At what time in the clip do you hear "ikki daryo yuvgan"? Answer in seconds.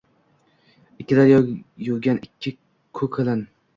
1.03-2.21